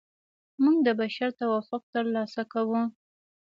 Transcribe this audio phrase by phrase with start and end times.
[0.63, 2.81] موږ د بشر توافق ترلاسه کوو.